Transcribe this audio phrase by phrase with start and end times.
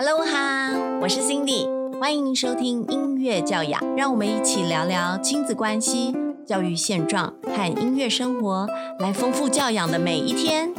[0.00, 0.70] Hello 哈，
[1.02, 1.66] 我是 Cindy，
[1.98, 6.14] 欢迎收听音乐教养，让我们一起聊聊亲子关系、
[6.46, 8.68] 教育现状和音乐生活，
[9.00, 10.72] 来丰富教养的每一天。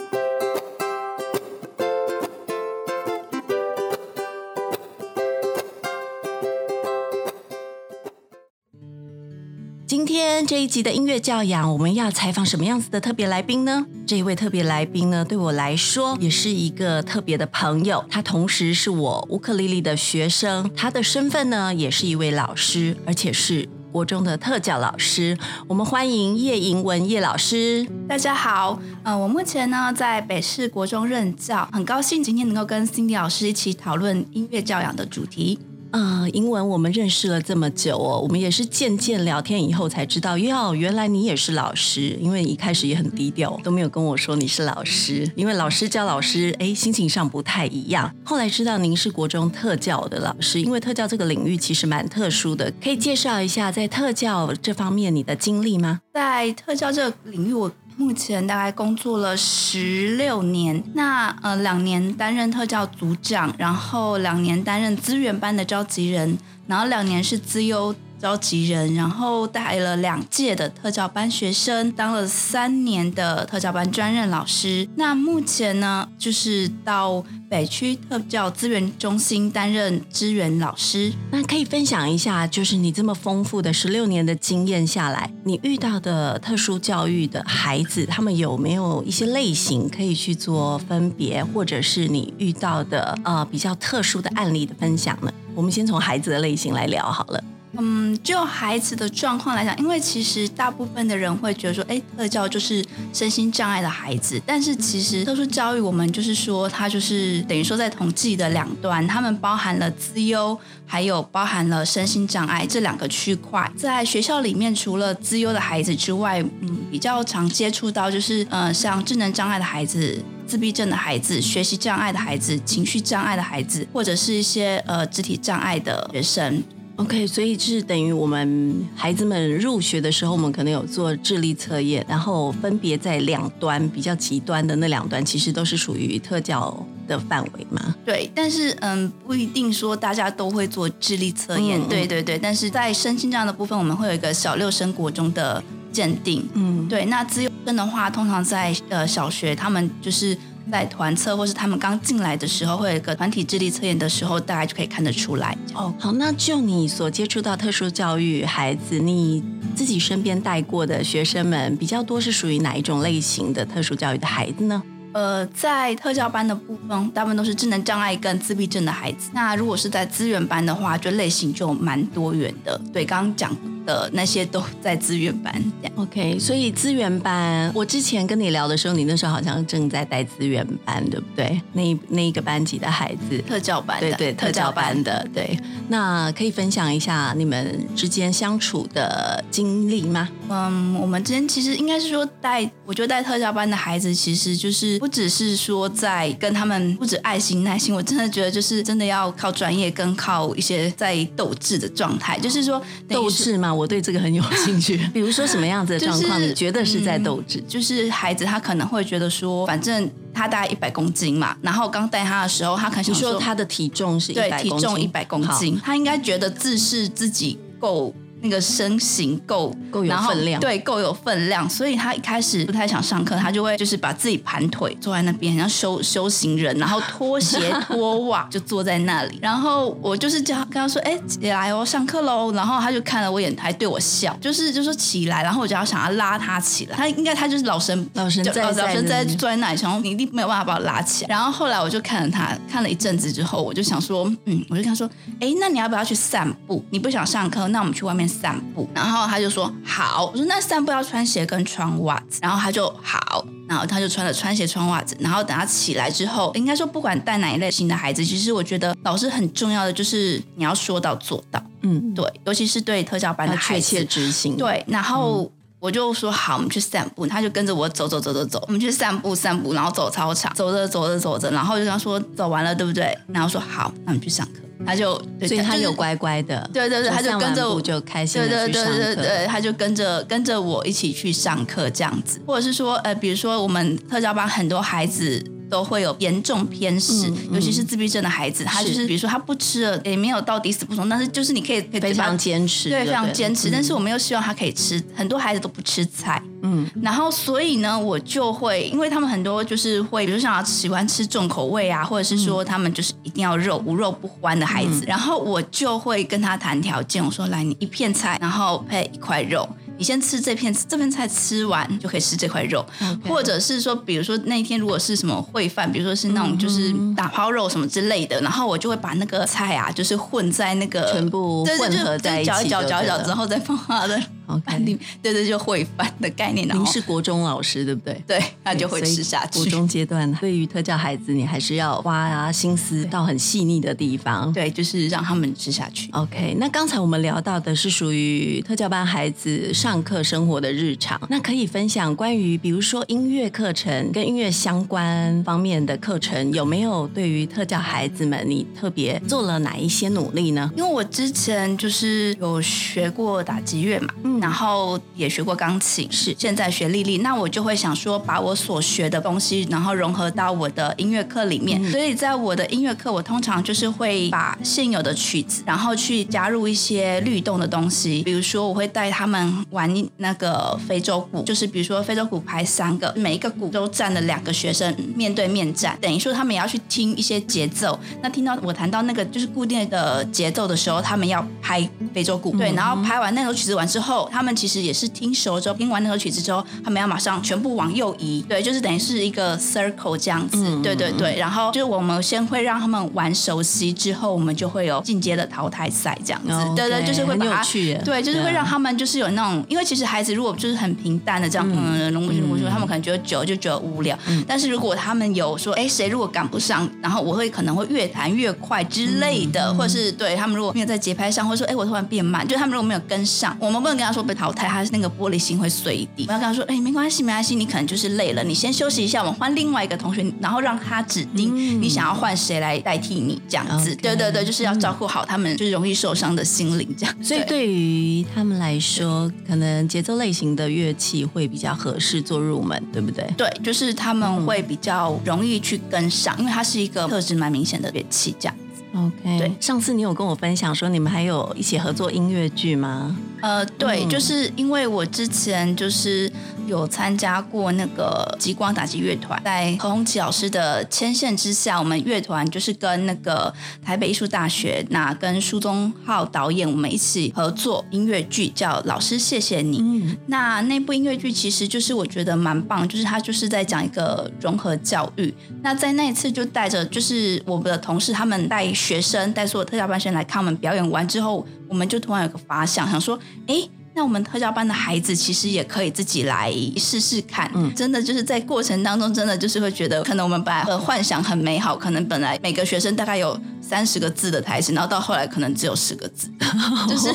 [10.45, 13.85] 这一集的音乐教养，我们要采访什么样子的特别来宾呢？
[14.07, 25.37] 这一位特别来宾呢，对我来说也是一个特别的朋友，他同时是我乌克丽丽的学生，他的身份呢也是一位老师，而且是国中的特教老师。
[25.67, 27.85] 我们欢迎叶莹文叶老师。
[28.07, 35.59] 大家好，呃，我目前呢在北市国中任教，很高兴今天能够跟 Cindy 老师一起讨论音乐教养的主题。
[35.91, 42.17] 呃，英文我们认识了这么久哦，我们也是渐渐聊天以后才知道，哟，原来你也是老师。
[42.21, 45.29] 因为一开始也很低调，都没有跟我说你是老师。
[45.35, 48.13] 因为老师教老师，哎，心情上不太一样。
[48.23, 56.01] 后来知道您是国中特教的老师，因为特教这个领域其实蛮特殊的，可以介绍一下在特教这方面你的经历吗？
[56.13, 57.71] 在特教这个领域，我。
[57.99, 67.93] 目前大概工作了十六年，那呃两年担任特教组长，然后两年担任资源班的召集人，然后两年是资优。
[68.19, 74.87] 召集人，然后带了两届的特教班学生，当了三年的特教班专任老师。
[74.95, 81.13] 那目前呢，就是到北区特教资源中心担任支援老师。
[81.31, 95.31] 那可以分享一下，就是你这么丰富的十六年的经验下来，你遇到的特殊教育的孩子，他们有没有一些类型可以去做分别，或者是你遇到的呃比较特殊的案例的分享呢？
[95.55, 97.43] 我们先从孩子的类型来聊好了。
[97.81, 113.71] 嗯，就孩子的状况来讲，因为其实大部分的人会觉得说，哎，特教就是身心障碍的孩子，但是其实特殊教育，我们就是说，它就是等于说在统计的两端，他们包含了资优，还有包含了身心障碍这两个区块。
[113.77, 126.61] 在学校里面，除了资优的孩子之外，嗯，比较常接触到就是，呃，像智能障碍的孩子、自闭症的孩子、学习障碍的孩子、情绪障碍的孩子，或者是一些呃肢体障碍的学生。
[126.99, 137.95] OK，所以是等于我们孩子们入学的时候，我们可能有做智力测验，然后分别在两端比较极端的那两端，其实都是属于特教的范围嘛。
[138.03, 141.81] 对，但是嗯，不一定说大家都会做智力测验。
[141.87, 146.45] 对对对，但是在身心这样的部分，我们会有一个小六升国中的鉴定。
[146.53, 150.37] 嗯，对，那自由生的话，通常在呃小学，他们就是。
[150.71, 155.57] 在团测或是他们刚进来的时候，会有一个团体智力测验的时候，大家就可以看得出来。
[155.73, 159.43] 哦，好，那就你所接触到特殊教育孩子，你
[159.75, 164.81] 自己身边带过的学生们，比较多是属于哪一种类型的特殊教育的孩子呢？
[165.13, 169.29] 呃，在特教班的部分，大部分都是智能障碍跟自闭症的孩子。
[169.33, 172.79] 那如果是在资源班的话，就类型就蛮多元的。
[172.93, 173.55] 对，刚刚讲。
[173.85, 175.51] 的那些都在资源班
[175.95, 181.59] ，OK，所以资源班，我之前跟你聊的时候，你那时候好像正在带资源班，对不对？
[181.73, 185.57] 那那一个班级的孩子，特教班，对对，特教班的，对。
[185.87, 190.29] 那可以分享一下你们之间相处的经历吗？
[190.49, 203.73] 嗯，我们之间其实应该是说带，我觉得带特教班的孩子，其实就是不只是说在跟他们不止爱心耐心，我真的觉得就是真的要靠专业跟靠一些在斗志的状态，就是说斗志嘛。
[203.73, 207.61] 我对这个很有兴趣， 比如说什么样子的状况，你觉得是在斗志？
[207.67, 218.13] 就是孩子他可能会觉得说，反正他大概一百公斤嘛，然后刚带他的时候，他可能想说他的体重是对体重一百公斤，他应该觉得自视自己够。
[218.41, 229.39] 那个身形够够有分量，对，够有分量，所以他一开始不太想上课，他就会就是把自己盘腿坐在那边，像修修行人，然后脱鞋脱袜就坐在那里。
[229.43, 235.43] 然后我就是叫他跟他说：“哎，起来哦，上课喽。”然后他就看了我一眼，还对我笑，就是就说起来。
[235.43, 241.29] 然后我就要想要拉他起来，他应该他就是老神老神在老神在坐在那里，想你一定没有办法把我拉起来。
[241.29, 245.09] 然后后来我就看了他看了一阵子之后，我就想说：“嗯，我就跟他说：
[245.41, 246.83] 哎，那你要不要去散步？
[246.89, 250.29] 你不想上课，那我们去外面。”散步，然后他就说好。
[250.31, 255.17] 我说那散步要穿鞋跟穿袜子，然后他就好，然后他就穿了穿鞋穿袜子。
[255.19, 261.61] 然后等他起来之后，应该说不管带哪一类型的孩子，其实我觉得老师很重要的就是你要说到做到。
[261.81, 264.55] 嗯，对，尤其是对特教班的孩子，确切执行。
[264.57, 265.49] 对，然后
[265.79, 267.25] 我就说好，我们去散步。
[267.25, 273.17] 他就跟着我走走走走走，我们去散步散步，然后走操场，走着走着走着，然后就跟他说走完了对不对？
[273.27, 274.53] 然后说好，那我们去上课。
[274.85, 275.13] 他就，
[275.45, 289.07] 所以他有乖乖的，对对对，他就跟着我就开心的去上课，对，他就跟着跟着我一起去上课这样子，或者是说，呃，比如说我们特教班很多孩子都会有严重偏食，尤其是自闭症的孩子，他就是是。
[289.07, 293.69] 比如说他不吃了，也没有到底死不从，但是就是你可以非常坚持，对，非常了坚持。
[293.69, 293.71] 嗯。
[293.71, 296.89] 但是我们又希望他可以吃，很多孩子都不吃菜，嗯。
[297.01, 309.67] 然后所以呢，我就会，因为他们很多就是会，比如像喜欢吃重口味啊，或者是说他们就是一定要肉，无肉不欢的孩子，然后我就会跟他谈条件，我说来，你一片菜，然后配一块肉。
[309.99, 312.83] 你先吃这片，这片菜吃完就可以吃这块肉。
[313.27, 324.17] 或者是说，比如说那一天如果是什么烩饭，比如说是那种就是打抛肉什么之类的，然后我就会把那个菜啊，就是混在那个全部混合在一起搅一搅搅一搅之后再放它的
[324.49, 328.21] OK 饭 里，对对，就会翻的概念，您是国中老师对不对？
[328.27, 329.59] 对，那就会吃下去。
[329.59, 334.51] 国中阶段对于特教孩子，你还是要花啊心思到很细腻的地方。
[334.53, 336.09] 对，就是让他们吃下去。
[336.11, 350.71] OK，那刚才我们聊到的是属于特教班孩子上课生活的日常，那可以分享关于比如说音乐课程跟音乐相关方面的课程，有没有对于特教孩子们你特别做了哪一些努力呢？
[350.75, 361.81] 因为我之前就是有学过打击乐嘛，嗯然后也学过钢琴，是现在学丽丽，那我就会想说把我所学的东西，然后融合到我的音乐课里面。
[361.83, 377.99] 嗯所以在我的音乐课，我通常就是会把现有的曲子，然后去加入一些律动的东西，比如说我会带他们玩那个非洲鼓，就是比如说非洲鼓排三个，每一个鼓都站了两个学生面对面站，等于说他们也要去听一些节奏。
[378.21, 391.35] 那听到我弹到那个就是固定的节奏的时候，他们要拍非洲鼓，对，然后拍完那首曲子完之后，他们其实也是听熟之后，听完那首曲子之后，他们要马上全部往右移，对，就是等于是一个 circle 这样子，对对对。
[391.37, 397.63] 然后就是我们先会让他们玩熟悉之后，我们就会有进阶的淘汰赛这样子，哦对对，就是会把
[398.05, 404.17] 对，就是会让他们就是有那种，因为其实孩子如果就是很平淡的这样，嗯，龙不去龙不去，他们可能觉得久就觉得无聊。
[404.47, 416.25] 但是如果他们有说，哎，谁如果赶不上，然后我会可能会越弹越快之类的，或者是对他们如果没有在节拍上，或者说，哎，我突然变慢，就是他们如果没有跟上，我们不能跟他说被淘汰，他那个玻璃心会碎一地。
[416.27, 423.95] 我要跟他说，哎，没关系，没关系，你可能就是累了，你先休息一下，我们换另外一个同学，然后让他指定你想要换谁来代替你这样子。
[423.95, 427.15] 对对对，就是要照顾好他们就是容易受伤的心灵这样。
[427.23, 433.25] 所以对于他们来说，可能节奏类型的乐器会比较合适做入门，对不对？
[433.37, 438.55] 对，就是他们会比较容易去跟上，因为它是一个特质蛮明显的乐器，这样。
[438.95, 443.15] OK，对上次你有跟我分享说你们还有一起合作音乐剧吗？
[443.41, 446.31] 呃，对，嗯就是因为我之前就是
[446.67, 453.53] 有参加过那个极光打击乐团，在何鸿奇老师的牵线之下，我们乐团就是跟那个
[453.83, 459.79] 台北艺术大学，那跟苏宗浩导演我们一起合作音乐剧，叫《老师谢谢你》。
[459.81, 465.33] 嗯，那那部音乐剧其实就是我觉得蛮棒，就是它就是在讲一个融合教育。
[465.61, 473.17] 那在那一次就带着就是我们的同事他们带学生带所有特教班学生来看我们表演完之后，我们就突然有个发想，想说，
[473.47, 473.69] 哎。
[473.95, 486.31] 那我们特教班的孩子其实也可以自己来试试看，嗯真的就是在过程当中，真的就是会觉得，可能我们本来的幻想很美好，可能本来每个学生大概有三十个字的台词，然后到后来可能只有十个字，
[486.87, 487.09] 就是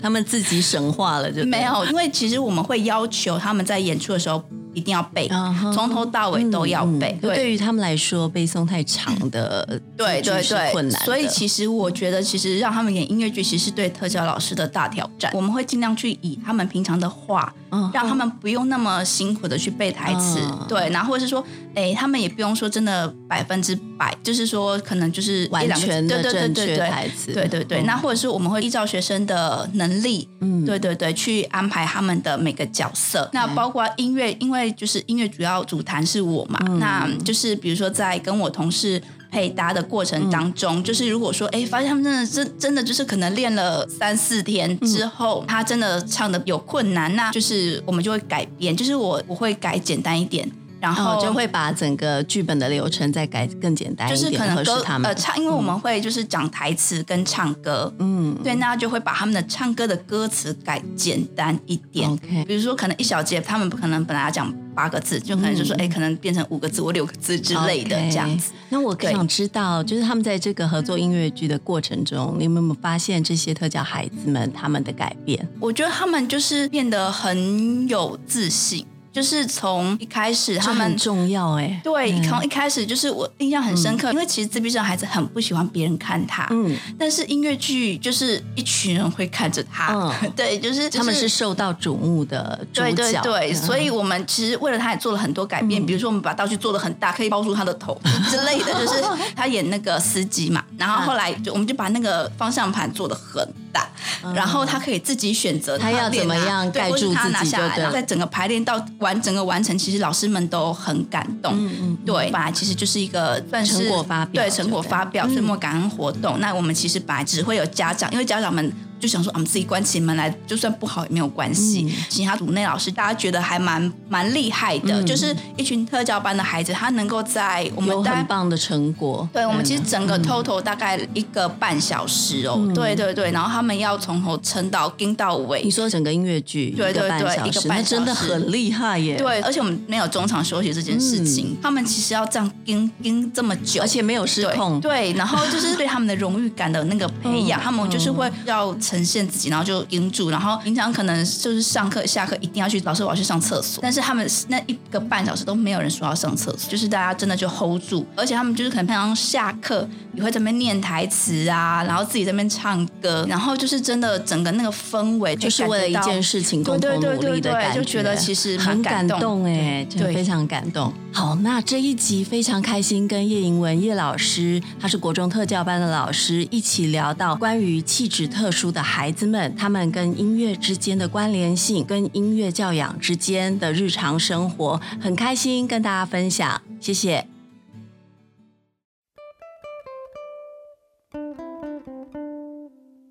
[0.00, 4.42] 他们自己神化了就对没有，因为其实我们会要求他们在演出的时候
[4.74, 5.28] 一定要背，
[5.74, 7.18] 从头到尾都要背。
[7.20, 11.04] 嗯对，对于他们来说，背诵太长的对对 对，困难。
[11.04, 15.30] 所以其实我觉得，其实让他们演音乐剧，其实是对特教老师的大挑战。
[15.34, 20.66] 我们会尽量去以他们平常的话，嗯让他们不用那么辛苦的去背台词，嗯。
[20.68, 21.44] 对，然后或者是说，
[21.74, 26.76] 哎，他们也不用说真的百分之百，就是说可能就是一完全的对对正确对对。
[26.76, 27.86] 对台词，对对对，嗯。
[27.86, 30.64] 那或者是我们会依照学生的能力，嗯。
[30.64, 33.28] 对对对，去安排他们的每个角色。
[33.32, 39.00] 那包括音乐，因为就是音乐主要主弹是我嘛，嗯那就是比如说在跟我同事。
[39.32, 55.14] 配搭的过程当中，嗯就是如果说，哎，发现他们真的真真的就是可能练了三四天之后，他真的唱的有困难，那就是我们就会改变，就是我我会改简单一点，然后、哦，就会把整个剧本的流程再改更简单就是一点，可能歌合适他们呃。
[55.14, 62.08] 唱，因为我们会就是讲台词跟唱歌，嗯对，那就会把他们的唱歌的歌词改简单一点。
[62.08, 68.52] ，OK，比如说，可能一小节，他们可能本来要讲八个字，就可能就说，哎、可能变成五个字或六个字之类的这样子。
[68.70, 75.46] 那我对想知道，就是他们在这个合作音乐剧的过程中，你们有没有发现这些特教孩子们他们的改变？
[75.60, 78.86] 我觉得他们就是变得很有自信。
[79.12, 98.00] 就是从一开始他们很重要哎，对，从一开始就是我印象很深刻，因为其实自闭症孩子很不喜欢别人看他，嗯，但是音乐剧就是一群人会看着他，嗯， 对，就是他们是受到瞩目的主角，对对对，所以我们其实为了他也做了很多改变，比如说我们把道具做的很大，可以包住他的头
[98.30, 99.02] 之类的，就是
[99.34, 103.88] 他演那个司机嘛，然后后来就我们就把那个方向盘做的很大，
[104.34, 108.80] 然后他可以自己选择他要怎么样盖住自己，对，在整个排练到。
[108.98, 111.54] 完整个完成，其实老师们都很感动。
[111.56, 116.38] 嗯嗯，对，本来其实就是一个算是成果发表，对，成果发表，岁末感恩活动。
[116.38, 118.72] 那我们其实本来只会有家长，因为家长们。
[119.00, 121.90] 就想说，我们自己关起门来，就算不好也没有关系。
[122.10, 129.26] 其他组内老师，大家觉得还蛮蛮厉害的，就是一群特教班的孩子，他能够在我们有很棒的成果。
[129.32, 132.70] 对，我们其实整个 total 大概一个半小时哦。
[132.74, 135.62] 对对对，然后他们要从头撑到跟到尾。
[135.62, 139.16] 你说整个音乐剧，对对对，一个半小时，真的很厉害耶。
[139.16, 144.78] 对，而且我们没有中场休息这件事情，他们其实要这样跟跟这么久，而且没有失控。
[144.78, 148.76] 对，然后就是对他们的荣誉感的那个培养，他们就是会要。
[148.90, 170.92] 呈现自己，然后就盯住，然后平常可能就是上课下课一定要去，老师我要去上厕所，但是他们那一个半小时都没有人说要上厕所，就是大家真的就 hold 住，而且他们就是可能平常下课也会在那边念台词啊，然后自己在那边唱歌，然后就是真的整个那个氛围，就是为了一件事情共同努力的感觉，就觉得其实很感动哎，就，非常感动。
[171.12, 178.79] 好，那这一集非常开心，跟叶莹文叶老师，他是国中特教班的老师，一起聊到关于气质特殊的。
[178.82, 187.26] 孩子们，他们跟音乐之间的关联性，跟音乐教养之间的日常生活，很开心跟大家分享，谢谢。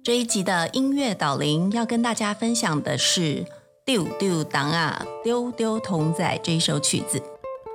[0.01, 3.21] 这一集的音乐导聆要跟大家分享的是
[3.85, 7.21] 《丢丢当啊丢丢童仔》这一首曲子。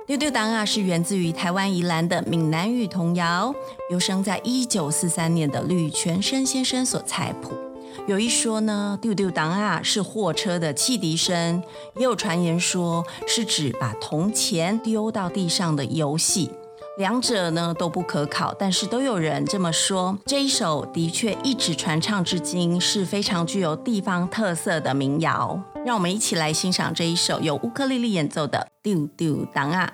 [0.05, 3.55] 丢丢当啊是源自于台湾宜兰的闽南语童谣，
[3.89, 7.64] 由生在一九四三年的吕全生先生所采谱。
[8.07, 11.61] 有一说呢，丢丢当啊是货车的汽笛声；
[11.95, 16.51] 也有传言说是指把铜钱丢到地上的游戏。
[16.97, 20.17] 两者呢都不可考，但是都有人这么说。
[20.25, 25.59] 这一首的确一直传唱至今，是非常具有地方特色的民谣。
[25.85, 29.91] 让我们一起来欣赏这一首由乌克丽丽演奏的《丢丢当啊》。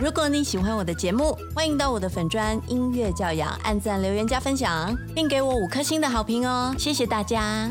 [0.00, 6.74] 如果你喜欢我的节目，欢迎到我的粉专音乐教养按赞、留言、加分享，并给我五颗星的好评哦！
[6.78, 7.70] 谢谢大家。